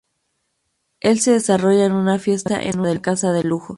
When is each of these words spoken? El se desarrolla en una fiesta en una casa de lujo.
El 0.99 1.19
se 1.19 1.33
desarrolla 1.33 1.85
en 1.85 1.91
una 1.91 2.17
fiesta 2.17 2.59
en 2.59 2.79
una 2.79 2.99
casa 3.03 3.31
de 3.33 3.43
lujo. 3.43 3.69